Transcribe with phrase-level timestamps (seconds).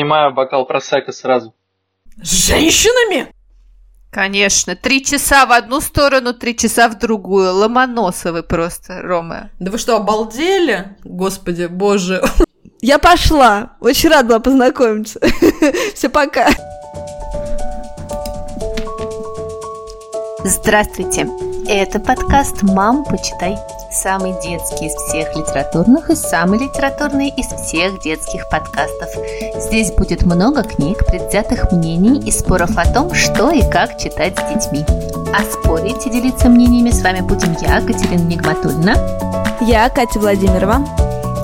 [0.00, 1.54] поднимаю бокал просека сразу.
[2.22, 3.32] С женщинами?
[4.10, 4.74] Конечно.
[4.74, 7.52] Три часа в одну сторону, три часа в другую.
[7.54, 9.50] Ломоносовы просто, Рома.
[9.60, 10.96] Да вы что, обалдели?
[11.04, 12.22] Господи, боже.
[12.80, 13.76] Я пошла.
[13.80, 15.20] Очень рада была познакомиться.
[15.94, 16.48] Все, пока.
[20.44, 21.28] Здравствуйте.
[21.68, 23.56] Это подкаст «Мам, почитай».
[23.92, 29.08] Самый детский из всех литературных и самый литературный из всех детских подкастов.
[29.56, 34.48] Здесь будет много книг, предвзятых мнений и споров о том, что и как читать с
[34.48, 34.84] детьми.
[35.34, 38.94] А спорить и делиться мнениями с вами будем я, Катерина Нигматульна.
[39.60, 40.84] Я Катя Владимирова.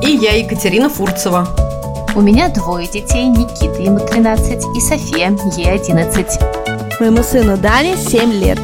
[0.03, 1.49] И я, Екатерина Фурцева.
[2.15, 7.01] У меня двое детей, Никита, ему 13, и София, ей 11.
[7.01, 8.59] Моему сыну Дане 7 лет.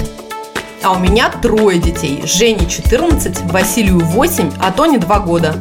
[0.84, 2.22] А у меня трое детей.
[2.24, 5.54] Жене 14, Василию 8, а Тоне 2 года.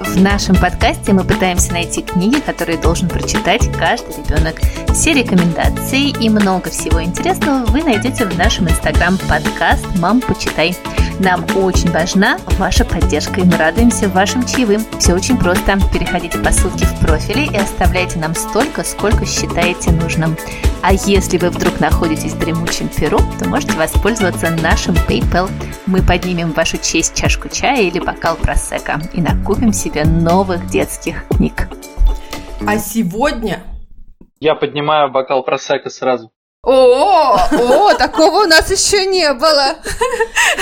[0.00, 4.60] В нашем подкасте мы пытаемся найти книги, которые должен прочитать каждый ребенок.
[4.94, 10.76] Все рекомендации и много всего интересного вы найдете в нашем инстаграм подкаст «Мам, почитай».
[11.18, 14.84] Нам очень важна ваша поддержка, и мы радуемся вашим чаевым.
[14.98, 15.78] Все очень просто.
[15.92, 20.36] Переходите по ссылке в профиле и оставляйте нам столько, сколько считаете нужным.
[20.82, 25.50] А если вы вдруг находитесь в дремучем Перу, то можете воспользоваться нашим PayPal.
[25.86, 31.26] Мы поднимем в вашу честь чашку чая или бокал просека и накупим себе новых детских
[31.28, 31.68] книг.
[32.66, 33.62] А сегодня...
[34.38, 36.30] Я поднимаю бокал просека сразу.
[36.66, 39.76] О, о, такого у нас еще не было.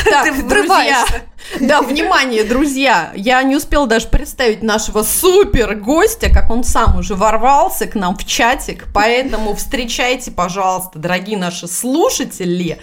[0.04, 1.06] Так, друзья,
[1.60, 7.14] да, внимание, друзья, я не успела даже представить нашего супер гостя, как он сам уже
[7.14, 12.78] ворвался к нам в чатик, поэтому встречайте, пожалуйста, дорогие наши слушатели,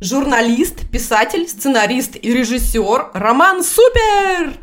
[0.00, 4.54] журналист, писатель, сценарист и режиссер Роман Супер!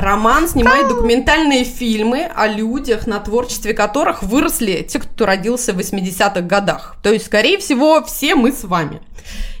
[0.00, 6.40] Роман снимает документальные фильмы о людях, на творчестве которых выросли те, кто родился в 80-х
[6.42, 6.96] годах.
[7.02, 9.00] То есть, скорее всего, все мы с вами.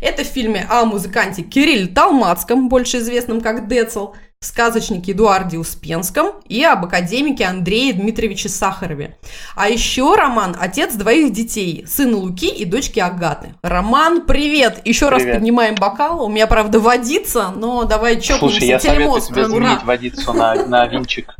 [0.00, 6.62] Это в фильме о музыканте Кирилле Талмацком, больше известном как Децл, сказочнике Эдуарде Успенском и
[6.62, 9.16] об академике Андрее Дмитриевиче Сахарове.
[9.56, 13.54] А еще Роман– отец двоих детей, сына Луки и дочки Агаты.
[13.62, 14.80] Роман, привет!
[14.84, 15.26] Еще привет.
[15.26, 16.24] раз поднимаем бокал.
[16.24, 18.58] У меня, правда, водится, но давай чокнемся.
[18.58, 21.34] Слушай, я советую тебе заменить водицу на, на винчик.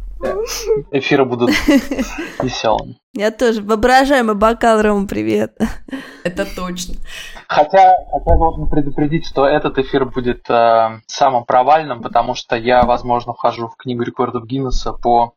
[0.91, 1.51] Эфиры будут
[2.43, 2.97] веселыми.
[3.15, 3.63] Я тоже.
[3.63, 5.57] Воображаемый бокал, Рома, привет.
[6.25, 6.95] Это точно.
[7.47, 13.33] Хотя, хотя должен предупредить, что этот эфир будет э, самым провальным, потому что я, возможно,
[13.33, 15.35] вхожу в книгу рекордов Гиннесса по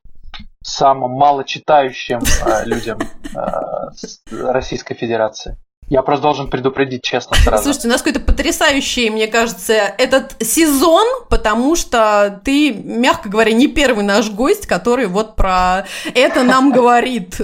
[0.64, 5.58] самым малочитающим э, людям э, Российской Федерации.
[5.92, 7.64] Я просто должен предупредить, честно, сразу.
[7.64, 13.68] Слушайте, у нас какой-то потрясающий, мне кажется, этот сезон, потому что ты, мягко говоря, не
[13.68, 17.42] первый наш гость, который вот про это нам говорит.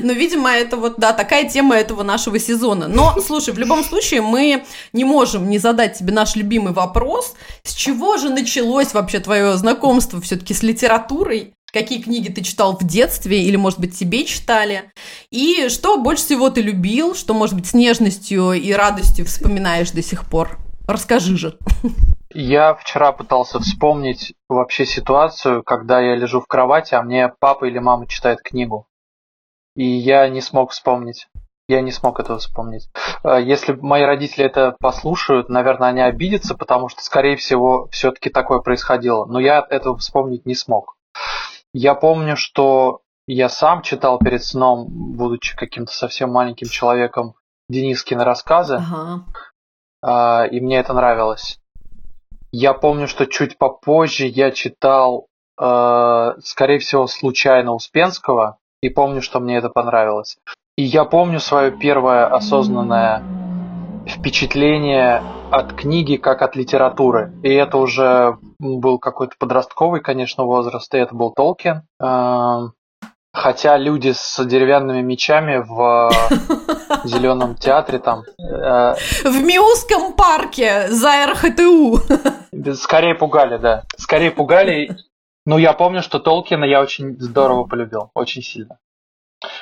[0.00, 2.88] Но, видимо, это вот, да, такая тема этого нашего сезона.
[2.88, 7.34] Но, слушай, в любом случае мы не можем не задать тебе наш любимый вопрос.
[7.62, 11.52] С чего же началось вообще твое знакомство все-таки с литературой?
[11.74, 14.92] Какие книги ты читал в детстве или, может быть, тебе читали,
[15.30, 20.02] и что больше всего ты любил, что, может быть, с нежностью и радостью вспоминаешь до
[20.02, 20.56] сих пор.
[20.86, 21.58] Расскажи же.
[22.32, 27.78] Я вчера пытался вспомнить вообще ситуацию, когда я лежу в кровати, а мне папа или
[27.78, 28.86] мама читает книгу.
[29.76, 31.28] И я не смог вспомнить.
[31.68, 32.90] Я не смог этого вспомнить.
[33.24, 38.58] Э, если мои родители это послушают, наверное, они обидятся, потому что, скорее всего, все-таки такое
[38.58, 39.24] происходило.
[39.26, 40.96] Но я этого вспомнить не смог.
[41.74, 47.34] Я помню, что я сам читал перед сном, будучи каким-то совсем маленьким человеком,
[47.68, 49.24] Денискины рассказы, ага.
[50.02, 51.58] А, и мне это нравилось.
[52.52, 55.26] Я помню, что чуть попозже я читал,
[55.58, 60.36] а, скорее всего, случайно Успенского, и помню, что мне это понравилось.
[60.76, 63.22] И я помню свое первое осознанное
[64.06, 67.32] впечатление от книги как от литературы.
[67.42, 71.82] И это уже был какой-то подростковый, конечно, возраст, и это был Толкин.
[72.00, 72.72] Эм,
[73.32, 76.10] хотя люди с деревянными мечами в
[77.04, 78.22] зеленом театре там.
[78.38, 78.94] Э,
[79.24, 82.00] в Миусском парке за РХТУ.
[82.74, 83.82] Скорее пугали, да.
[83.96, 84.96] Скорее пугали.
[85.46, 88.78] Но я помню, что Толкина я очень здорово полюбил, очень сильно.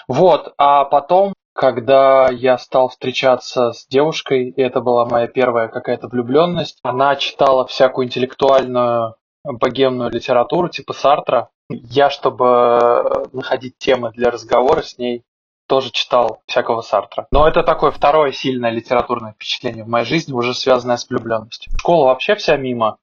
[0.06, 6.08] Вот, а потом когда я стал встречаться с девушкой, и это была моя первая какая-то
[6.08, 11.50] влюбленность, она читала всякую интеллектуальную богемную литературу типа Сартра.
[11.68, 15.22] Я, чтобы находить темы для разговора с ней,
[15.66, 17.26] тоже читал всякого Сартра.
[17.30, 21.72] Но это такое второе сильное литературное впечатление в моей жизни, уже связанное с влюбленностью.
[21.78, 22.98] Школа вообще вся мимо.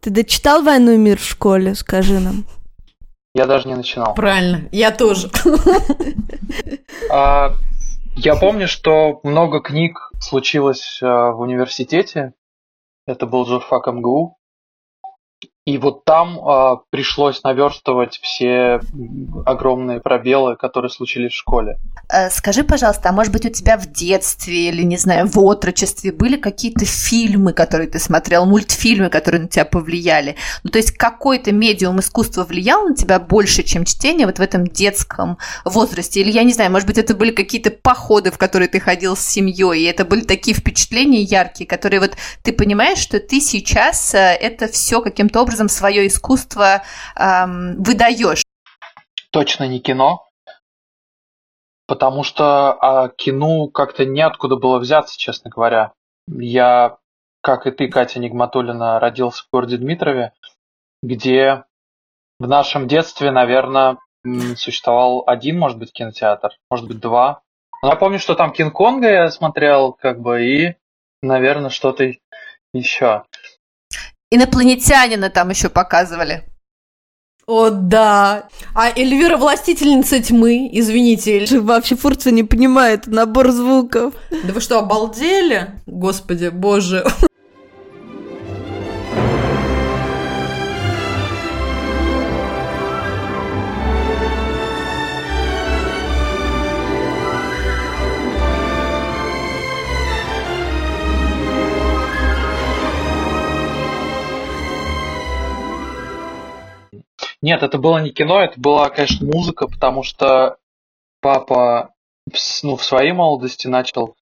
[0.00, 2.44] Ты дочитал «Войну и мир» в школе, скажи нам?
[3.36, 4.14] Я даже не начинал.
[4.14, 5.30] Правильно, я тоже.
[7.10, 7.52] А,
[8.16, 12.32] я помню, что много книг случилось а, в университете.
[13.06, 14.35] Это был журфак МГУ.
[15.66, 18.80] И вот там э, пришлось наверстывать все
[19.44, 21.76] огромные пробелы, которые случились в школе.
[22.08, 26.12] Э, скажи, пожалуйста, а может быть у тебя в детстве или, не знаю, в отрочестве
[26.12, 30.36] были какие-то фильмы, которые ты смотрел, мультфильмы, которые на тебя повлияли?
[30.62, 34.68] Ну, то есть какой-то медиум искусства влиял на тебя больше, чем чтение вот в этом
[34.68, 36.20] детском возрасте?
[36.20, 39.20] Или, я не знаю, может быть, это были какие-то походы, в которые ты ходил с
[39.20, 42.12] семьей, и это были такие впечатления яркие, которые вот
[42.44, 46.82] ты понимаешь, что ты сейчас э, это все каким-то образом образом свое искусство
[47.16, 48.44] эм, выдаешь?
[49.30, 50.26] Точно не кино,
[51.86, 55.92] потому что а, кино как-то неоткуда было взяться, честно говоря.
[56.28, 56.98] Я,
[57.42, 60.32] как и ты, Катя Нигматулина, родился в городе Дмитрове,
[61.02, 61.64] где
[62.38, 63.98] в нашем детстве, наверное,
[64.56, 67.42] существовал один, может быть, кинотеатр, может быть, два.
[67.82, 70.76] Но я помню, что там Кинг-Конга я смотрел, как бы, и,
[71.22, 72.12] наверное, что-то
[72.72, 73.24] еще.
[74.30, 76.44] Инопланетянина там еще показывали.
[77.46, 78.48] О, да.
[78.74, 81.46] А Эльвира Властительница тьмы, извините.
[81.60, 84.14] Вообще Фурция не понимает набор звуков.
[84.30, 85.80] Да вы что, обалдели?
[85.86, 87.06] Господи, боже.
[107.46, 110.56] Нет, это было не кино, это была, конечно, музыка, потому что
[111.20, 111.94] папа
[112.64, 114.16] ну, в своей молодости начал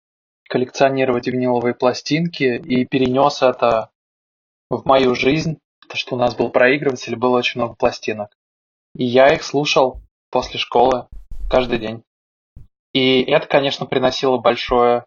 [0.50, 3.92] коллекционировать виниловые пластинки и перенес это
[4.72, 8.32] в мою жизнь, то что у нас был проигрыватель, было очень много пластинок.
[8.96, 10.02] И я их слушал
[10.32, 11.08] после школы
[11.48, 12.02] каждый день.
[12.92, 15.06] И это, конечно, приносило большое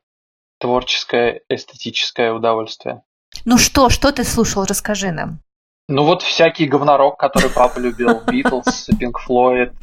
[0.61, 3.03] творческое, эстетическое удовольствие.
[3.45, 5.41] Ну что, что ты слушал, расскажи нам.
[5.89, 8.21] Ну вот всякий говнорок, который папа любил.
[8.27, 9.75] Битлз, Пинк Флойд,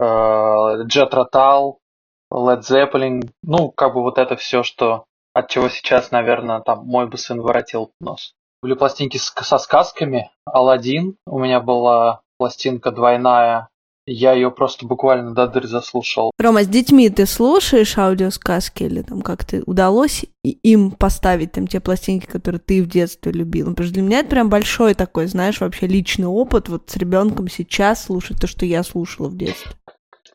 [0.00, 1.78] Джет Ротал,
[2.32, 3.30] Лед Зеппелин.
[3.42, 7.40] Ну, как бы вот это все, что от чего сейчас, наверное, там мой бы сын
[7.40, 8.34] воротил нос.
[8.62, 10.30] Были пластинки со сказками.
[10.46, 11.16] Алладин.
[11.26, 13.68] У меня была пластинка двойная
[14.06, 16.30] я ее просто буквально до дыр заслушал.
[16.38, 22.26] Рома, с детьми ты слушаешь аудиосказки или там как-то удалось им поставить там те пластинки,
[22.26, 23.70] которые ты в детстве любил?
[23.70, 27.48] Потому что для меня это прям большой такой, знаешь, вообще личный опыт вот с ребенком
[27.48, 29.72] сейчас слушать то, что я слушала в детстве.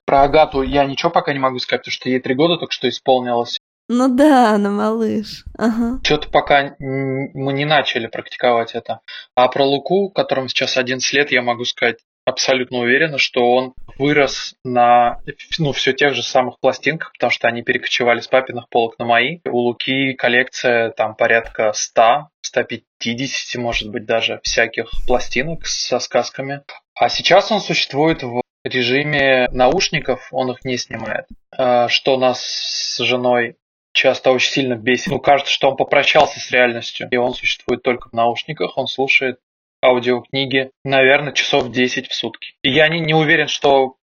[0.05, 2.89] Про Агату я ничего пока не могу сказать, потому что ей три года только что
[2.89, 3.59] исполнилось.
[3.91, 5.45] Ну да, она малыш.
[5.57, 5.99] Ага.
[6.03, 9.01] Что-то пока мы не начали практиковать это.
[9.35, 11.97] А про Луку, которому сейчас 11 лет, я могу сказать
[12.29, 15.19] абсолютно уверена, что он вырос на
[15.57, 19.39] ну, все тех же самых пластинках, потому что они перекочевали с папиных полок на мои.
[19.45, 26.61] У Луки коллекция там порядка 100, 150, может быть, даже всяких пластинок со сказками.
[26.95, 31.25] А сейчас он существует в режиме наушников, он их не снимает.
[31.51, 33.55] А, что нас с женой
[33.93, 35.07] часто очень сильно бесит.
[35.07, 39.39] Ну, кажется, что он попрощался с реальностью, и он существует только в наушниках, он слушает
[39.83, 42.53] аудиокниги, наверное, часов 10 в сутки.
[42.63, 43.95] Я не, не уверен, что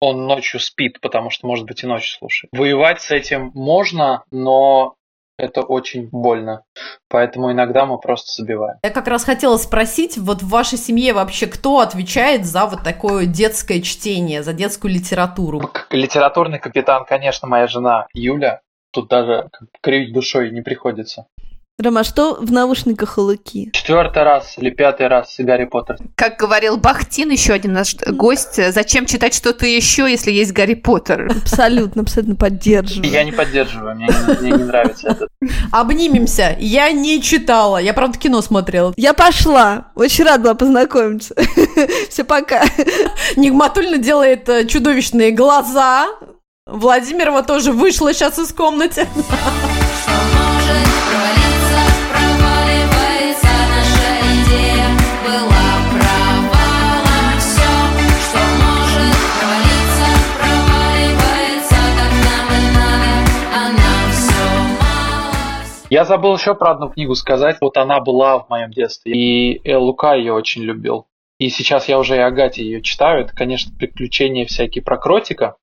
[0.00, 2.50] он ночью спит, потому что, может быть, и ночью слушает.
[2.52, 4.96] Воевать с этим можно, но
[5.38, 6.64] это очень больно.
[7.08, 8.78] Поэтому иногда мы просто забиваем.
[8.82, 13.26] Я как раз хотела спросить, вот в вашей семье вообще кто отвечает за вот такое
[13.26, 15.60] детское чтение, за детскую литературу?
[15.90, 18.60] Литературный капитан, конечно, моя жена Юля.
[18.92, 21.26] Тут даже кривить душой не приходится.
[21.78, 23.70] Рома, что в наушниках у Луки?
[23.72, 25.96] Четвертый раз или пятый раз Гарри Поттер.
[26.14, 31.30] Как говорил Бахтин, еще один наш гость, зачем читать что-то еще, если есть Гарри Поттер?
[31.42, 33.10] Абсолютно, абсолютно поддерживаю.
[33.10, 34.08] Я не поддерживаю, мне,
[34.40, 35.26] мне не нравится это.
[35.72, 36.56] Обнимемся.
[36.60, 38.92] Я не читала, я, правда, кино смотрела.
[38.96, 39.88] Я пошла.
[39.96, 41.34] Очень рада была познакомиться.
[42.10, 42.62] Все, пока.
[43.36, 46.06] Нигматульна делает э, чудовищные глаза.
[46.66, 49.08] Владимирова тоже вышла сейчас из комнаты.
[65.92, 67.58] Я забыл еще про одну книгу сказать.
[67.60, 69.12] Вот она была в моем детстве.
[69.12, 71.06] И Лука ее очень любил.
[71.36, 73.26] И сейчас я уже и Агате ее читаю.
[73.26, 75.56] Это, конечно, приключения всякие про кротика.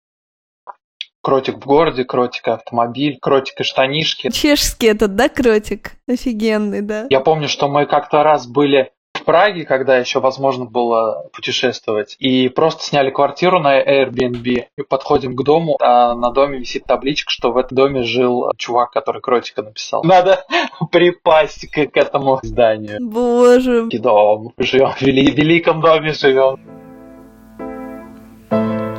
[1.24, 4.30] Кротик в городе, кротик автомобиль, кротик и штанишки.
[4.30, 5.94] Чешский этот, да, кротик?
[6.08, 7.08] Офигенный, да.
[7.10, 12.50] Я помню, что мы как-то раз были в Праге, когда еще возможно было путешествовать, и
[12.50, 17.52] просто сняли квартиру на Airbnb, и подходим к дому, а на доме висит табличка, что
[17.52, 20.04] в этом доме жил чувак, который Кротика написал.
[20.04, 20.46] Надо
[20.92, 22.98] припасть к, к этому зданию.
[23.02, 23.88] Боже.
[23.92, 24.54] Дом.
[24.58, 26.60] Живем в вели- великом доме живем.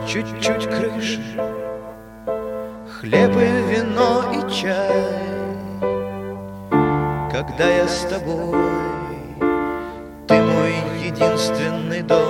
[0.07, 1.21] Чуть-чуть крыши,
[2.99, 5.31] хлеб и вино и чай.
[7.31, 9.00] Когда я с тобой,
[11.11, 12.21] единственный дом.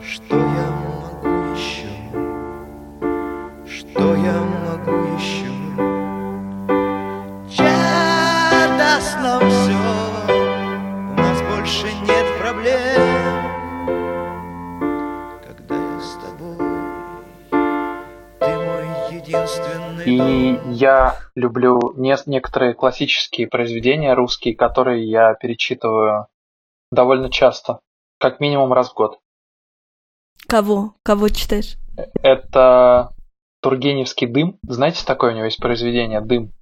[0.00, 1.88] Что я могу еще?
[3.66, 5.50] Что я могу еще?
[7.56, 9.76] Ча даст нам все,
[11.10, 13.02] у нас больше нет проблем.
[15.44, 16.58] Когда я с тобой,
[18.38, 20.18] ты мой единственный И
[20.58, 20.70] дом.
[20.72, 26.26] я люблю не- некоторые классические произведения русские, которые я перечитываю
[26.92, 27.80] довольно часто,
[28.18, 29.18] как минимум раз в год.
[30.46, 30.94] Кого?
[31.02, 31.76] Кого читаешь?
[32.22, 33.10] Это
[33.60, 34.58] Тургеневский «Дым».
[34.62, 36.52] Знаете, такое у него есть произведение «Дым».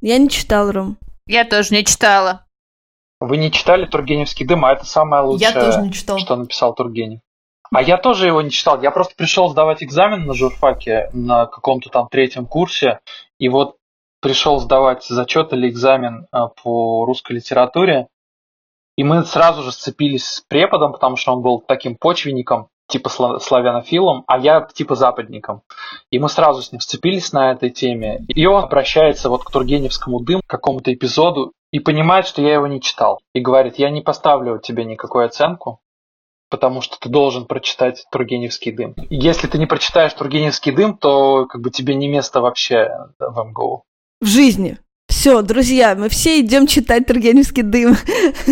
[0.00, 0.96] Я не читал, Ром.
[1.26, 2.46] Я тоже не читала.
[3.20, 6.18] Вы не читали Тургеневский «Дым», а это самое лучшее, Я тоже не читал.
[6.18, 7.20] что написал Тургенев.
[7.72, 8.80] А я тоже его не читал.
[8.82, 13.00] Я просто пришел сдавать экзамен на журфаке на каком-то там третьем курсе,
[13.38, 13.76] и вот
[14.20, 18.08] пришел сдавать зачет или экзамен а, по русской литературе,
[18.96, 23.40] и мы сразу же сцепились с преподом, потому что он был таким почвенником, типа сла-
[23.40, 25.62] славянофилом, а я типа западником.
[26.10, 28.24] И мы сразу с ним сцепились на этой теме.
[28.28, 32.66] И он обращается вот к Тургеневскому дым, к какому-то эпизоду, и понимает, что я его
[32.68, 33.18] не читал.
[33.34, 35.80] И говорит, я не поставлю тебе никакую оценку,
[36.48, 38.94] потому что ты должен прочитать Тургеневский дым.
[39.10, 43.82] Если ты не прочитаешь Тургеневский дым, то как бы тебе не место вообще в МГУ.
[44.20, 44.78] В жизни.
[45.24, 47.96] Все, друзья, мы все идем читать Тургеневский дым.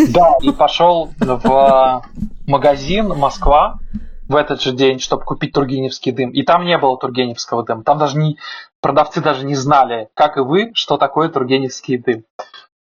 [0.09, 2.03] Да, и пошел в
[2.47, 3.79] магазин Москва
[4.27, 6.31] в этот же день, чтобы купить Тургеневский дым.
[6.31, 7.85] И там не было Тургеневского дыма.
[7.85, 8.39] Там даже не
[8.81, 12.25] продавцы даже не знали, как и вы, что такое Тургеневский дым.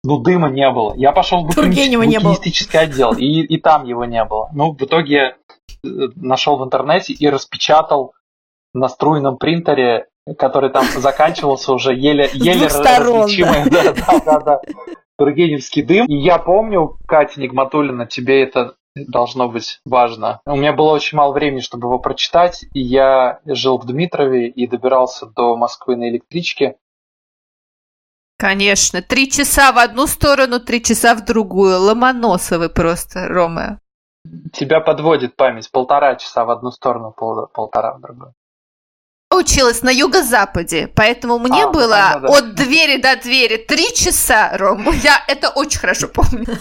[0.05, 0.93] Ну, дыма не было.
[0.95, 4.51] Я пошел в букинистический отдел, и, и там его не было.
[4.53, 8.13] Ну, в итоге я э, нашел в интернете и распечатал
[8.75, 13.69] на струйном принтере, который там заканчивался уже еле, еле различимый.
[13.71, 14.61] Да, да, да, да.
[15.17, 16.07] Тургеневский дым.
[16.07, 20.41] И я помню, Катя Нигматуллина, тебе это должно быть важно.
[20.47, 24.67] У меня было очень мало времени, чтобы его прочитать, и я жил в Дмитрове и
[24.67, 26.77] добирался до Москвы на электричке.
[28.39, 29.03] Конечно.
[29.03, 31.81] Три часа в одну сторону, три часа в другую.
[31.81, 33.81] Ломоносовы просто, Рома.
[34.53, 35.71] Тебя подводит память.
[35.71, 38.35] Полтора часа в одну сторону, пол- полтора в другую.
[39.39, 42.39] Училась на юго-западе, поэтому мне А, было да, да, да.
[42.39, 44.83] от двери до двери три часа, Ром.
[45.05, 46.45] Я это очень хорошо помню.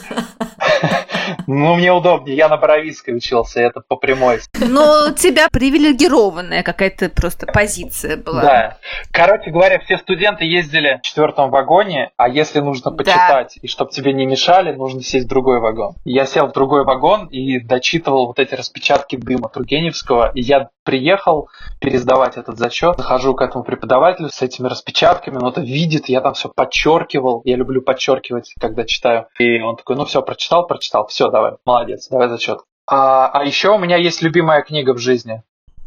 [1.46, 2.36] Ну, мне удобнее.
[2.38, 4.40] Я на Боровицкой учился, это по прямой.
[4.60, 8.42] Но у тебя привилегированная какая-то просто позиция была.
[8.42, 8.78] Да.
[9.12, 12.98] Короче говоря, все студенты ездили в четвертом вагоне, а если нужно Да.
[12.98, 15.96] почитать, и чтобы тебе не мешали, нужно сесть в другой вагон.
[16.06, 21.50] Я сел в другой вагон и дочитывал вот эти распечатки дыма Тургеневского, и я приехал
[21.82, 26.34] пересдавать этот зачет, захожу к этому преподавателю с этими распечатками, он это видит, я там
[26.34, 29.28] все подчеркивал, я люблю подчеркивать, когда читаю.
[29.40, 32.60] И он такой, ну все, прочитал, прочитал, все, давай, молодец, давай зачет.
[32.86, 35.44] А, а еще у меня есть любимая книга в жизни.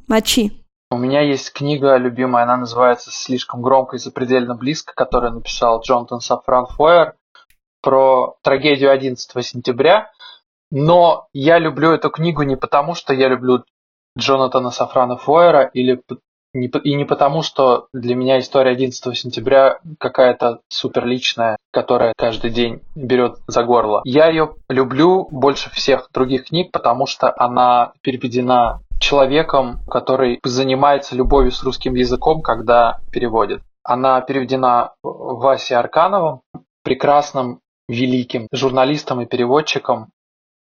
[0.09, 0.53] Мочи.
[0.91, 6.21] У меня есть книга любимая, она называется «Слишком громко и запредельно близко», которую написал Джонатан
[6.21, 7.15] Сафран Фойер
[7.81, 10.11] про трагедию 11 сентября.
[10.73, 13.65] Но я люблю эту книгу не потому, что я люблю
[14.19, 16.03] Джонатана Сафрана Фойера, или
[16.53, 23.39] и не потому, что для меня история 11 сентября какая-то суперличная, которая каждый день берет
[23.47, 24.03] за горло.
[24.05, 31.53] Я ее люблю больше всех других книг, потому что она переведена человеком, который занимается любовью
[31.53, 33.63] с русским языком, когда переводит.
[33.83, 36.43] Она переведена Васей Аркановым,
[36.83, 40.11] прекрасным, великим журналистом и переводчиком,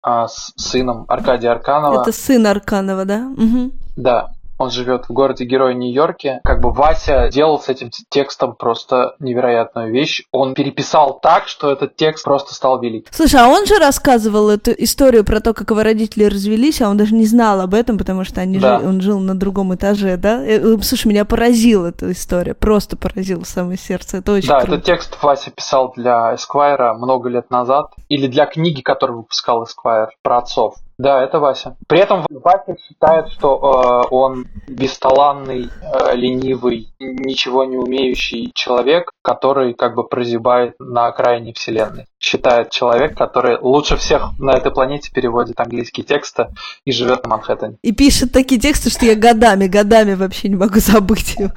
[0.02, 2.02] а, с сыном Аркадия Арканова.
[2.02, 3.20] Это сын Арканова, да?
[3.20, 3.72] Мгм.
[3.96, 6.40] Да, он живет в городе Герой Нью-Йорке.
[6.44, 10.22] Как бы Вася делал с этим текстом просто невероятную вещь.
[10.32, 13.08] Он переписал так, что этот текст просто стал велик.
[13.10, 16.96] Слушай, а он же рассказывал эту историю про то, как его родители развелись, а он
[16.96, 18.78] даже не знал об этом, потому что они Да.
[18.78, 20.42] жили- он жил на другом этаже, да?
[20.44, 24.18] Э, э, Слушай, меня поразила эта история, просто поразила в самое сердце.
[24.18, 24.74] Это очень да, круто.
[24.74, 27.90] этот текст Вася писал для Esquire много лет назад.
[28.08, 30.74] Или для книги, которую выпускал Esquire про отцов.
[30.96, 31.76] Да, это Вася.
[31.88, 39.74] При этом Вася считает, что э, он бесталанный, э, ленивый, ничего не умеющий человек, который
[39.74, 42.06] как бы прозябает на окраине вселенной.
[42.20, 46.48] Считает человек, который лучше всех на этой планете переводит английские тексты
[46.84, 47.76] и живет на Манхэттене.
[47.82, 51.50] И пишет такие тексты, что я годами, годами вообще не могу забыть его.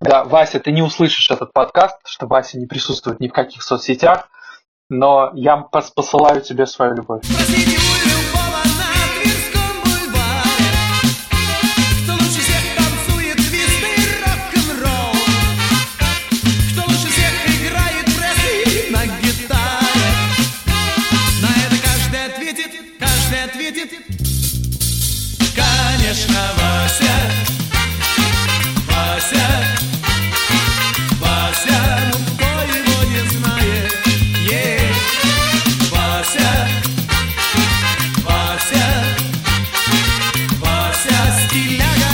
[0.00, 4.28] Да, Вася, ты не услышишь этот подкаст, что Вася не присутствует ни в каких соцсетях,
[4.90, 7.22] но я посылаю тебе свою любовь.
[41.54, 42.07] y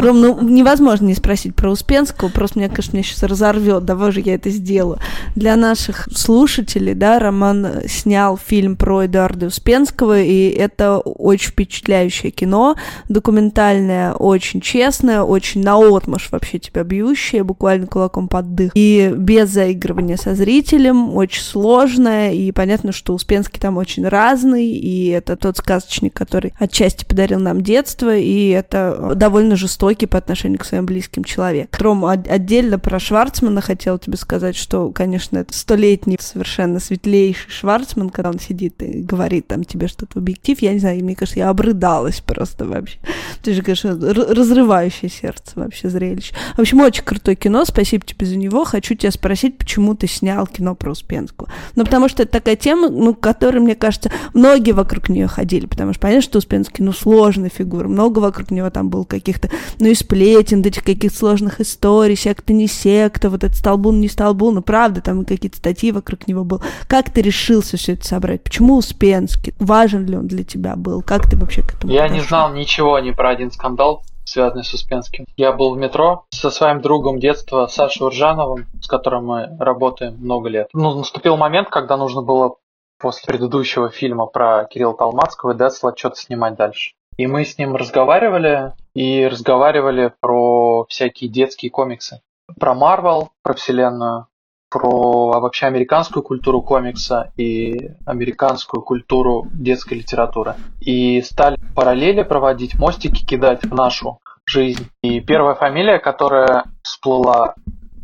[0.00, 4.20] Ром, ну невозможно не спросить про Успенского, просто мне, конечно, меня сейчас разорвет, давай же
[4.20, 4.98] я это сделаю.
[5.34, 12.76] Для наших слушателей, да, Роман снял фильм про Эдуарда Успенского, и это очень впечатляющее кино,
[13.08, 20.16] документальное, очень честное, очень наотмашь вообще тебя бьющее, буквально кулаком под дых, и без заигрывания
[20.16, 26.14] со зрителем, очень сложное, и понятно, что Успенский там очень разный, и это тот сказочник,
[26.14, 31.22] который отчасти подарил нам детство, и это довольно жестокий жестокий по отношению к своим близким
[31.22, 31.76] человек.
[31.78, 38.30] Ром, отдельно про Шварцмана хотела тебе сказать, что, конечно, это столетний совершенно светлейший Шварцман, когда
[38.30, 42.20] он сидит и говорит там тебе что-то объектив, я не знаю, мне кажется, я обрыдалась
[42.20, 42.98] просто вообще.
[43.42, 46.34] Ты же, конечно, разрывающее сердце вообще зрелище.
[46.56, 48.64] В общем, очень крутое кино, спасибо тебе за него.
[48.64, 51.48] Хочу тебя спросить, почему ты снял кино про Успенскую?
[51.76, 55.92] Ну, потому что это такая тема, ну, которой, мне кажется, многие вокруг нее ходили, потому
[55.92, 59.48] что понятно, что Успенский, ну, сложная фигура, много вокруг него там было каких-то,
[59.78, 64.54] ну, и сплетен, этих каких-то сложных историй, секта не секта, вот этот столбун не столбун,
[64.56, 66.62] ну правда, там какие-то статьи вокруг него был.
[66.86, 68.42] Как ты решился все это собрать?
[68.42, 69.54] Почему Успенский?
[69.58, 71.02] Важен ли он для тебя был?
[71.02, 72.16] Как ты вообще к этому Я подошел?
[72.16, 75.24] не знал ничего ни про один скандал, связанный с Успенским.
[75.36, 80.48] Я был в метро со своим другом детства Сашей Уржановым, с которым мы работаем много
[80.48, 80.68] лет.
[80.72, 82.56] Ну, наступил момент, когда нужно было
[82.98, 86.92] после предыдущего фильма про Кирилла Талмацкого и Десла что-то снимать дальше.
[87.16, 92.20] И мы с ним разговаривали, и разговаривали про всякие детские комиксы.
[92.58, 94.26] Про Марвел, про вселенную,
[94.70, 100.54] про вообще американскую культуру комикса и американскую культуру детской литературы.
[100.80, 104.88] И стали параллели проводить, мостики кидать в нашу жизнь.
[105.02, 107.54] И первая фамилия, которая всплыла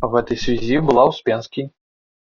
[0.01, 1.71] в этой связи, была Успенский.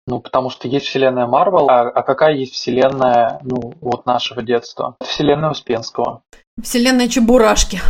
[0.07, 4.97] Ну, потому что есть вселенная Марвел, а, а какая есть вселенная, ну, вот нашего детства?
[5.01, 6.23] Вселенная Успенского.
[6.61, 7.81] Вселенная Чебурашки.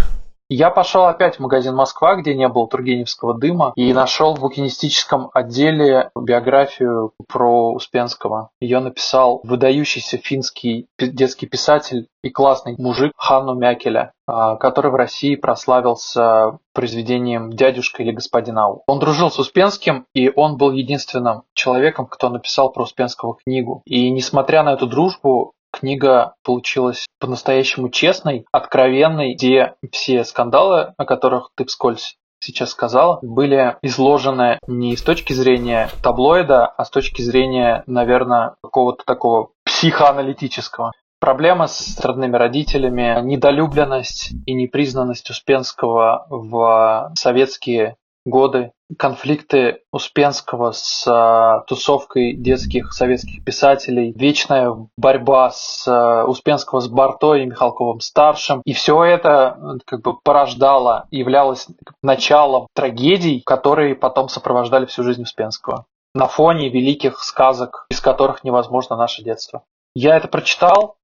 [0.54, 5.30] Я пошел опять в магазин Москва, где не было Тургеневского дыма, и нашел в букинистическом
[5.32, 8.50] отделе биографию про Успенского.
[8.60, 15.36] Ее написал выдающийся финский детский писатель и классный мужик Ханну Мякеля, а, который в России
[15.36, 18.82] прославился произведением «Дядюшка» или «Господин Ау».
[18.86, 23.80] Он дружил с Успенским, и он был единственным человеком, кто написал про Успенского книгу.
[23.86, 31.50] И несмотря на эту дружбу, книга получилась по-настоящему честной, откровенной, где все скандалы, о которых
[31.56, 37.84] ты вскользь сейчас сказала, были изложены не с точки зрения таблоида, а с точки зрения,
[37.86, 40.92] наверное, какого-то такого психоаналитического.
[41.20, 51.64] Проблема с родными родителями, недолюбленность и непризнанность Успенского в советские годы, конфликты Успенского с э,
[51.66, 58.62] тусовкой детских советских писателей, вечная борьба с э, Успенского с Барто и Михалковым старшим.
[58.64, 61.66] И все это э, как бы порождало, являлось
[62.02, 68.96] началом трагедий, которые потом сопровождали всю жизнь Успенского на фоне великих сказок, из которых невозможно
[68.96, 69.64] наше детство.
[69.94, 70.96] Я это прочитал,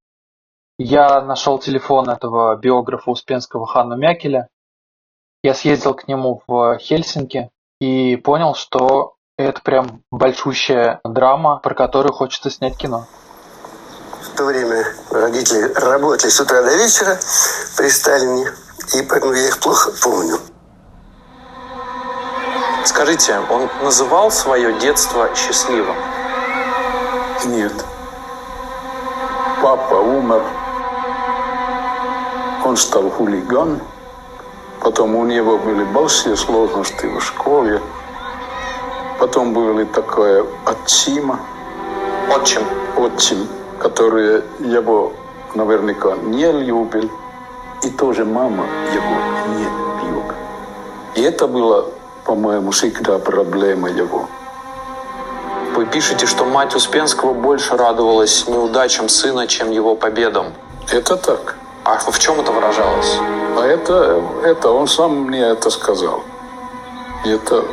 [0.78, 4.48] я нашел телефон этого биографа Успенского Ханну Мякеля,
[5.42, 12.12] я съездил к нему в Хельсинки и понял, что это прям большущая драма, про которую
[12.12, 13.06] хочется снять кино.
[14.22, 17.18] В то время родители работали с утра до вечера
[17.76, 18.52] при Сталине,
[18.94, 20.38] и поэтому я их плохо помню.
[22.84, 25.96] Скажите, он называл свое детство счастливым?
[27.46, 27.72] Нет.
[29.62, 30.42] Папа умер.
[32.64, 33.80] Он стал хулиган.
[34.80, 37.80] Потом у него были большие сложности в школе.
[39.18, 41.40] Потом были такое отчима.
[42.34, 42.62] Отчим.
[42.96, 43.48] отчим,
[43.80, 45.12] который его
[45.54, 47.10] наверняка не любил,
[47.82, 50.34] и тоже мама его не любила.
[51.14, 51.86] И это было,
[52.24, 54.28] по-моему, всегда проблема его.
[55.74, 60.52] Вы пишете, что мать Успенского больше радовалась неудачам сына, чем его победам.
[60.90, 61.56] Это так.
[61.84, 63.16] А в чем это выражалось?
[63.56, 66.22] А это, это он сам мне это сказал.
[67.24, 67.64] И это,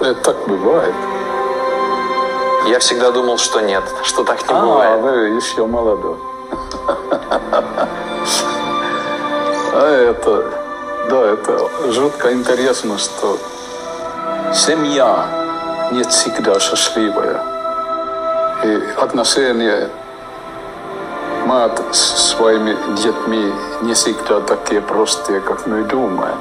[0.00, 0.94] это так бывает.
[2.66, 5.00] Я всегда думал, что нет, что так не а, бывает.
[5.02, 6.16] вы еще молодой.
[9.74, 10.52] А это,
[11.08, 13.38] да, это жутко интересно, что
[14.52, 15.26] семья
[15.92, 17.42] не всегда счастливая.
[18.64, 19.88] И отношения
[21.52, 26.38] мать с своими детьми не всегда такие простые, как мы думаем.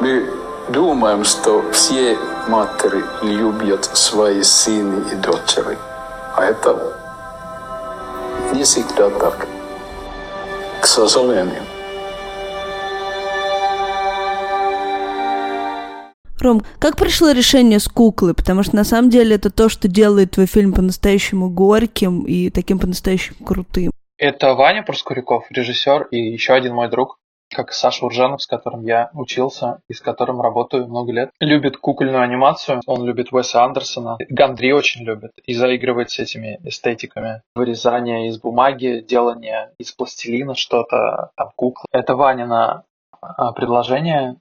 [0.00, 0.26] Мы
[0.68, 5.78] думаем, что все матери любят свои сыны и дочери.
[6.34, 6.76] А это
[8.52, 9.46] не всегда так.
[10.80, 11.62] К сожалению.
[16.40, 18.34] Ром, как пришло решение с куклы?
[18.34, 22.80] Потому что на самом деле это то, что делает твой фильм по-настоящему горьким и таким
[22.80, 23.92] по-настоящему крутым.
[24.22, 27.18] Это Ваня Проскуряков, режиссер, и еще один мой друг,
[27.52, 31.30] как Саша Уржанов, с которым я учился и с которым работаю много лет.
[31.40, 34.18] Любит кукольную анимацию, он любит Уэса Андерсона.
[34.28, 37.42] Гандри очень любит и заигрывает с этими эстетиками.
[37.56, 41.86] Вырезание из бумаги, делание из пластилина что-то, там куклы.
[41.90, 42.84] Это Ванина
[43.20, 44.36] а, предложение,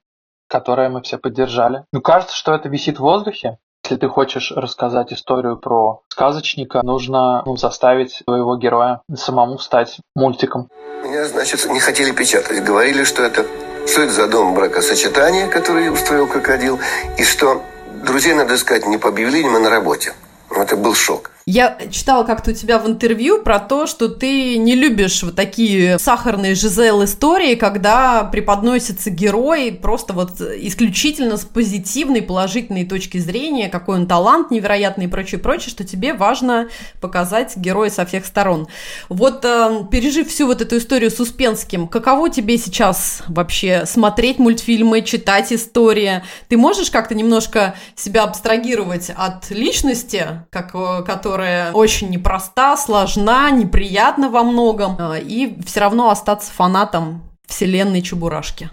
[0.47, 1.85] которое мы все поддержали.
[1.91, 3.57] Ну, кажется, что это висит в воздухе.
[3.91, 10.69] Если ты хочешь рассказать историю про сказочника, нужно ну, заставить своего героя самому стать мультиком.
[11.03, 12.63] Меня, значит, не хотели печатать.
[12.63, 13.45] Говорили, что это,
[13.85, 16.79] что это за дом бракосочетания, который устроил крокодил,
[17.17, 17.61] и что
[18.05, 20.13] друзей надо искать не по объявлениям, а на работе.
[20.49, 21.31] Это был шок.
[21.53, 25.99] Я читала как-то у тебя в интервью про то, что ты не любишь вот такие
[25.99, 33.97] сахарные Жизел истории, когда преподносится герой просто вот исключительно с позитивной, положительной точки зрения, какой
[33.97, 36.69] он талант невероятный и прочее, прочее, что тебе важно
[37.01, 38.69] показать героя со всех сторон.
[39.09, 45.01] Вот э, пережив всю вот эту историю с Успенским, каково тебе сейчас вообще смотреть мультфильмы,
[45.01, 46.23] читать истории?
[46.47, 54.29] Ты можешь как-то немножко себя абстрагировать от личности, как, которая которая очень непроста, сложна, неприятна
[54.29, 58.69] во многом, а, и все равно остаться фанатом вселенной Чебурашки.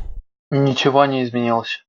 [0.50, 1.85] Ничего не изменилось.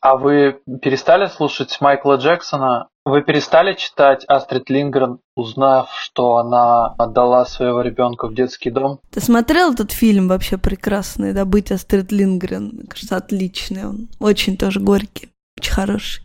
[0.00, 2.88] А вы перестали слушать Майкла Джексона?
[3.06, 9.00] Вы перестали читать Астрид Лингрен, узнав, что она отдала своего ребенка в детский дом?
[9.10, 12.70] Ты смотрел этот фильм вообще прекрасный, да, «Быть Астрид Лингрен»?
[12.74, 14.08] Мне кажется, отличный он.
[14.20, 16.23] Очень тоже горький, очень хороший.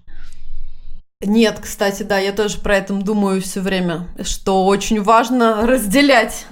[1.22, 6.46] Нет, кстати, да, я тоже про это думаю все время, что очень важно разделять.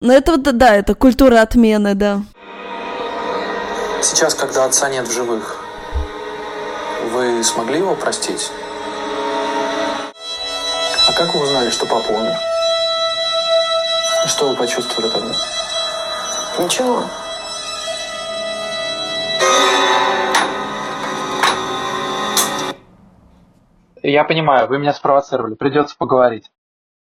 [0.00, 2.22] Ну это вот, да, это культура отмены, да.
[4.02, 5.64] Сейчас, когда отца нет в живых,
[7.12, 8.50] вы смогли его простить?
[11.08, 12.36] А как вы узнали, что папа умер?
[14.26, 15.34] Что вы почувствовали тогда?
[16.58, 17.04] Ничего.
[24.02, 26.50] Я понимаю, вы меня спровоцировали, придется поговорить.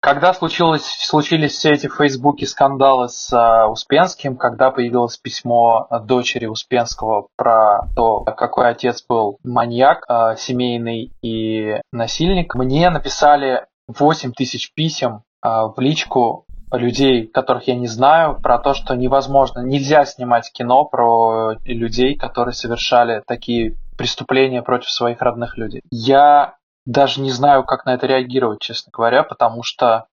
[0.01, 6.05] Когда случилось, случились все эти в Фейсбуке скандалы с uh, Успенским, когда появилось письмо от
[6.05, 14.33] дочери Успенского про то, какой отец был маньяк, uh, семейный и насильник, мне написали 8
[14.33, 20.05] тысяч писем uh, в личку людей, которых я не знаю, про то, что невозможно, нельзя
[20.05, 25.81] снимать кино про людей, которые совершали такие преступления против своих родных людей.
[25.91, 30.07] Я даже не знаю, как на это реагировать, честно говоря, потому что,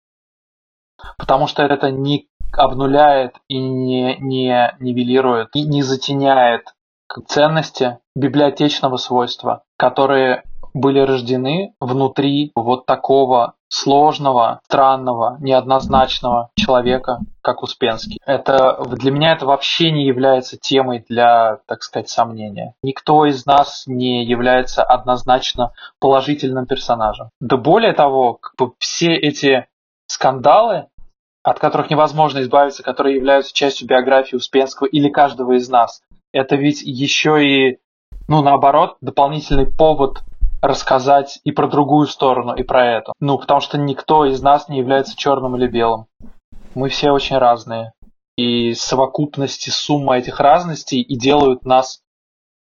[1.18, 6.74] потому что это не обнуляет и не, не нивелирует, и не затеняет
[7.28, 10.44] ценности библиотечного свойства, которые
[10.80, 18.20] были рождены внутри вот такого сложного, странного, неоднозначного человека, как Успенский.
[18.26, 22.74] Это, для меня это вообще не является темой для, так сказать, сомнения.
[22.82, 27.30] Никто из нас не является однозначно положительным персонажем.
[27.40, 29.68] Да более того, как бы все эти
[30.08, 30.88] скандалы,
[31.44, 36.02] от которых невозможно избавиться, которые являются частью биографии Успенского или каждого из нас,
[36.34, 37.80] это ведь еще и,
[38.28, 40.20] ну, наоборот, дополнительный повод
[40.62, 43.14] рассказать и про другую сторону, и про эту.
[43.20, 46.08] Ну, потому что никто из нас не является черным или белым.
[46.76, 47.94] Мы все очень разные.
[48.38, 52.02] И совокупности, сумма этих разностей и делают нас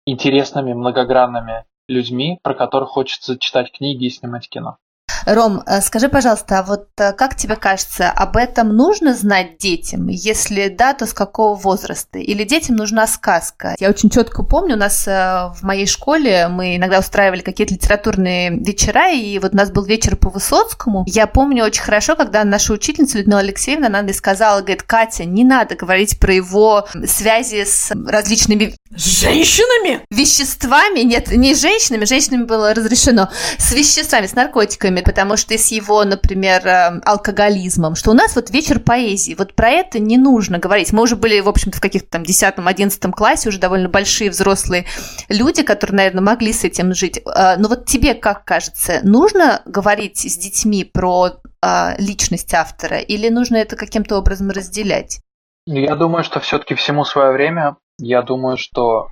[0.07, 4.79] интересными, многогранными людьми, про которых хочется читать книги и снимать кино.
[5.27, 10.09] Ром, э, скажи, пожалуйста, а вот э, как тебе кажется, об этом нужно знать детям?
[10.09, 12.19] Если да, то с какого возраста?
[12.19, 13.75] Или детям нужна сказка?
[13.79, 18.51] Я очень четко помню, у нас э, в моей школе мы иногда устраивали какие-то литературные
[18.51, 21.05] вечера, и вот у нас был вечер по Высоцкому.
[21.07, 25.75] Я помню очень хорошо, когда наша учительница Людмила Алексеевна нам сказала, говорит, Катя, не надо
[25.75, 30.05] говорить про его связи с различными женщинами?
[30.11, 31.01] Веществами?
[31.01, 36.65] Нет, не женщинами, женщинами было разрешено, с веществами, с наркотиками, потому что с его, например,
[36.65, 40.93] э, алкоголизмом, что у нас вот вечер поэзии, вот про это не нужно говорить.
[40.93, 44.87] Мы уже были, в общем-то, в каких-то там 10-11 классе, уже довольно большие взрослые
[45.29, 47.19] люди, которые, наверное, могли с этим жить.
[47.27, 53.29] Э, но вот тебе как кажется, нужно говорить с детьми про э, личность автора или
[53.31, 55.21] нужно это каким-то образом разделять?
[55.67, 57.79] Я думаю, что все-таки всему свое время.
[57.99, 59.09] Я думаю, что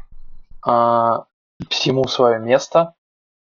[0.65, 1.13] э,
[1.69, 2.95] всему свое место.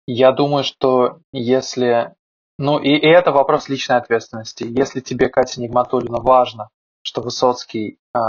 [0.08, 2.16] Я думаю, что если...
[2.58, 4.64] Ну, и, и это вопрос личной ответственности.
[4.68, 6.70] Если тебе, Катя Нигматуллина, важно,
[7.04, 8.20] что Высоцкий э,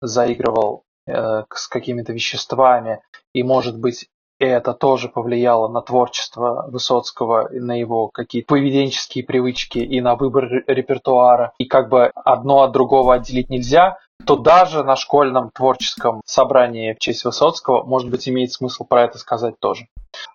[0.00, 3.02] заигрывал э, с какими-то веществами,
[3.34, 4.08] и, может быть,
[4.38, 11.52] это тоже повлияло на творчество Высоцкого, на его какие-то поведенческие привычки и на выбор репертуара.
[11.58, 16.98] И как бы одно от другого отделить нельзя, то даже на школьном творческом собрании в
[16.98, 19.86] честь Высоцкого, может быть, имеет смысл про это сказать тоже.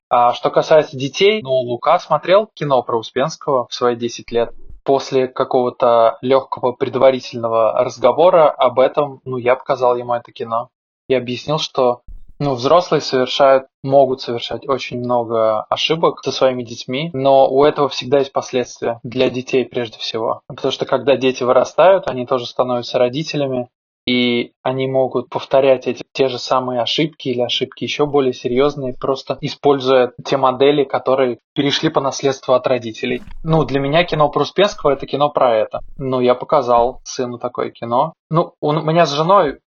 [0.10, 4.54] А что касается детей, ну, Лука смотрел кино про Успенского в свои 10 лет.
[4.84, 10.70] После какого-то легкого предварительного разговора об этом, ну, я показал ему это кино.
[11.08, 12.02] И объяснил, что
[12.42, 18.18] ну, взрослые совершают, могут совершать очень много ошибок со своими детьми, но у этого всегда
[18.18, 20.42] есть последствия для детей прежде всего.
[20.48, 23.70] Потому что когда дети вырастают, они тоже становятся родителями,
[24.06, 29.38] и они могут повторять эти те же самые ошибки или ошибки еще более серьезные, просто
[29.42, 33.22] используя те модели, которые перешли по наследству от родителей.
[33.44, 35.82] Ну, для меня кино про Успенского это кино про это.
[35.98, 38.14] Ну, я показал сыну такое кино.
[38.30, 39.60] Ну, у меня с женой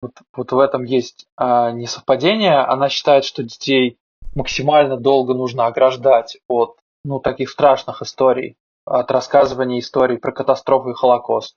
[0.00, 2.58] вот, вот в этом есть а, несовпадение.
[2.58, 3.96] Она считает, что детей
[4.34, 10.94] максимально долго нужно ограждать от ну, таких страшных историй, от рассказывания историй про катастрофу и
[10.94, 11.56] Холокост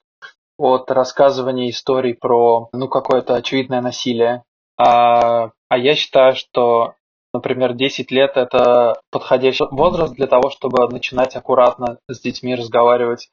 [0.57, 4.43] от рассказывания историй про ну, какое-то очевидное насилие.
[4.77, 6.93] А, а я считаю, что,
[7.33, 13.29] например, 10 лет– это подходящий возраст для того, чтобы начинать аккуратно с детьми разговаривать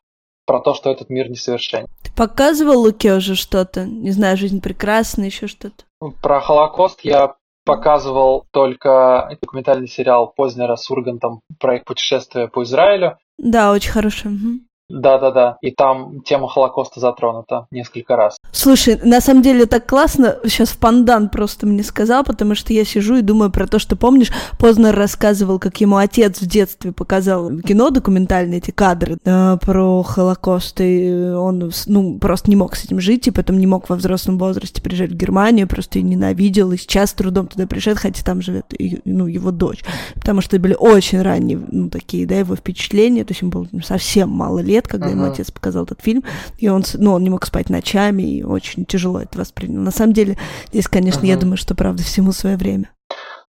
[0.46, 1.86] про то, что этот мир несовершенен.
[2.02, 3.84] Ты показывал Луке уже что-то?
[3.84, 5.84] Не знаю, «Жизнь прекрасна», еще что-то?
[6.22, 13.18] Про Холокост я показывал только документальный сериал Познера с Ургантом про их путешествие по Израилю.
[13.38, 14.32] Да, очень хороший.
[14.32, 14.60] Угу.
[14.90, 18.36] Да-да-да, и там тема Холокоста затронута несколько раз.
[18.52, 23.16] Слушай, на самом деле так классно, сейчас Пандан просто мне сказал, потому что я сижу
[23.16, 27.90] и думаю про то, что, помнишь, Познер рассказывал, как ему отец в детстве показал кино
[27.90, 33.28] документальные эти кадры да, про Холокост, и он, ну, просто не мог с этим жить,
[33.28, 37.12] и потом не мог во взрослом возрасте приезжать в Германию, просто и ненавидел, и сейчас
[37.12, 38.66] трудом туда приезжает, хотя там живет,
[39.04, 43.42] ну, его дочь, потому что были очень ранние, ну, такие, да, его впечатления, то есть
[43.42, 45.10] ему было совсем мало лет, лет, когда uh-huh.
[45.10, 46.24] ему отец показал этот фильм,
[46.58, 49.80] и он, ну, он не мог спать ночами, и очень тяжело это воспринял.
[49.80, 50.36] На самом деле,
[50.68, 51.30] здесь, конечно, uh-huh.
[51.30, 52.90] я думаю, что, правда, всему свое время.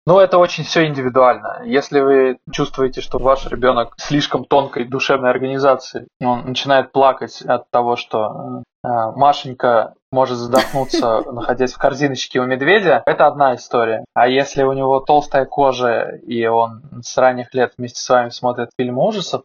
[0.06, 1.62] Ну, это очень все индивидуально.
[1.64, 7.96] Если вы чувствуете, что ваш ребенок слишком тонкой душевной организации, он начинает плакать от того,
[7.96, 14.04] что э, Машенька может задохнуться, находясь в корзиночке у медведя, это одна история.
[14.14, 18.70] А если у него толстая кожа, и он с ранних лет вместе с вами смотрит
[18.78, 19.42] фильм ужасов,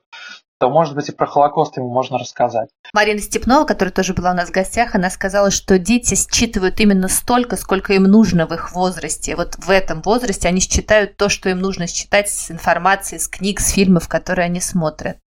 [0.60, 2.70] то, может быть, и про Холокост ему можно рассказать.
[2.94, 7.10] Марина Степнова, которая тоже была у нас в гостях, она сказала, что дети считывают именно
[7.10, 9.36] столько, сколько им нужно в их возрасте.
[9.36, 13.60] Вот в этом возрасте они считают то, что им нужно считать с информации, с книг,
[13.60, 15.18] с фильмов, которые они смотрят.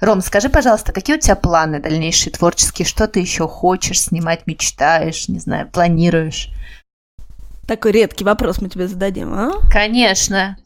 [0.00, 2.86] Ром, скажи, пожалуйста, какие у тебя планы дальнейшие творческие?
[2.86, 6.50] Что ты еще хочешь снимать, мечтаешь, не знаю, планируешь?
[7.66, 9.52] Такой редкий вопрос мы тебе зададим, а?
[9.70, 10.56] Конечно.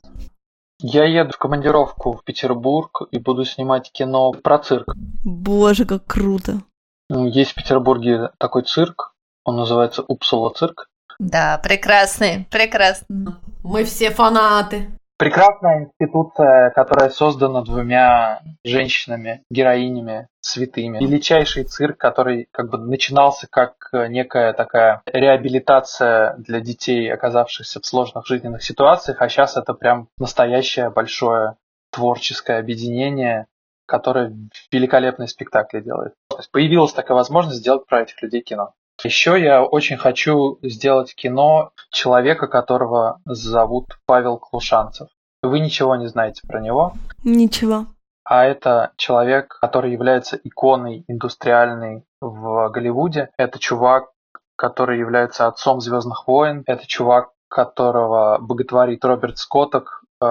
[0.85, 4.93] Я еду в командировку в Петербург и буду снимать кино про цирк.
[5.25, 6.63] Боже, как круто.
[7.09, 9.15] Ну, есть в Петербурге такой цирк,
[9.45, 10.89] он называется Упсула цирк.
[11.21, 13.35] Да, прекрасный, прекрасный.
[13.63, 14.91] Мы все фанаты.
[15.23, 20.99] Прекрасная институция, которая создана двумя женщинами, героинями, святыми.
[20.99, 28.27] Величайший цирк, который как бы начинался как некая такая реабилитация для детей, оказавшихся в сложных
[28.27, 31.55] жизненных ситуациях, а сейчас это прям настоящее большое
[31.93, 33.47] творческое объединение,
[33.87, 34.35] которое
[34.73, 36.15] великолепные спектакли делает.
[36.31, 38.73] То есть появилась такая возможность сделать про этих людей кино.
[39.05, 45.09] Еще я очень хочу сделать кино человека, которого зовут Павел Клушанцев.
[45.43, 46.93] Вы ничего не знаете про него?
[47.25, 47.87] Ничего.
[48.25, 53.31] а это человек, который является иконой индустриальной в Голливуде.
[53.37, 54.11] Это чувак,
[54.57, 56.63] который является отцом Звездных войн.
[56.67, 60.25] Это чувак, которого боготворит Роберт Скотток, э,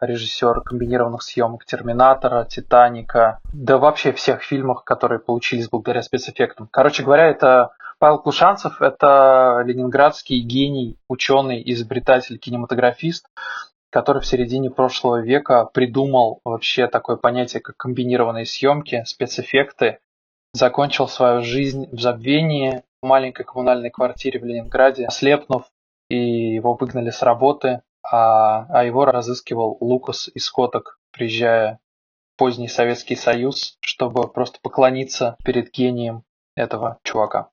[0.00, 6.68] режиссер комбинированных съемок Терминатора, Титаника, да вообще всех фильмов, которые получились благодаря спецэффектам.
[6.70, 13.26] Короче говоря, это Павел Клушанцев– это ленинградский гений, ученый, изобретатель, кинематографист,
[13.90, 19.98] который в середине прошлого века придумал вообще такое понятие, как комбинированные съемки, спецэффекты,
[20.52, 25.64] закончил свою жизнь в забвении в маленькой коммунальной квартире в Ленинграде, ослепнув,
[26.08, 31.80] и его выгнали с работы, а, а его разыскивал Лукас из Коток, приезжая
[32.34, 36.22] в поздний Советский Союз, чтобы просто поклониться перед гением
[36.54, 37.50] этого чувака.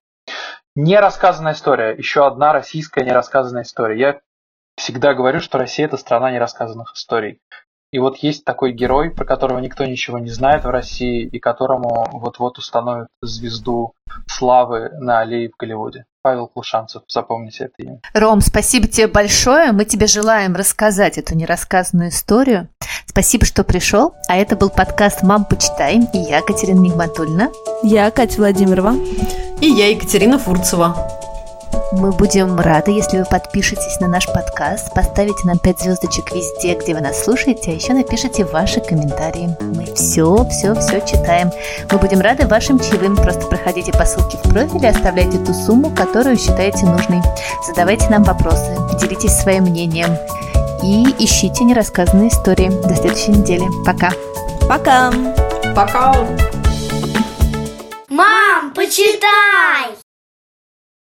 [0.76, 1.96] Нерассказанная история.
[1.96, 3.98] Еще одна российская нерассказанная история.
[3.98, 4.20] Я
[4.76, 7.40] всегда говорю, что Россия– это страна нерассказанных историй.
[7.92, 12.06] И вот есть такой герой, про которого никто ничего не знает в России, и которому
[12.12, 13.94] вот-вот установят звезду
[14.28, 16.04] славы на аллее в Голливуде.
[16.22, 18.02] Павел Клушанцев, запомните это имя.
[18.14, 19.72] Ром, спасибо тебе большое.
[19.72, 22.68] Мы тебе желаем рассказать эту нерассказанную историю.
[23.06, 24.14] Спасибо, что пришел.
[24.28, 26.00] А это был подкаст «Мам, почитай».
[26.14, 27.50] И я, Катерина Нигматульна.
[27.82, 28.94] Я, Катя Владимирова.
[29.62, 30.96] И я, Екатерина Фурцева.
[31.94, 36.94] Мы будем рады, если вы подпишетесь на наш подкаст, поставите нам 5 звездочек везде, где
[36.94, 39.56] вы нас слушаете, а еще напишите ваши комментарии.
[39.62, 41.52] Мы все, все, все читаем.
[41.90, 43.16] Мы будем рады вашим чаевым.
[43.16, 47.22] Просто проходите по ссылке в профиле, оставляйте ту сумму, которую считаете нужной.
[47.66, 50.18] Задавайте нам вопросы, делитесь своим мнением
[50.84, 52.70] и ищите нерассказанные истории.
[52.88, 53.66] До следующей недели.
[53.86, 54.12] Пока.
[54.68, 55.12] Пока.
[55.74, 56.14] Пока.
[58.16, 60.05] Мам, почитай!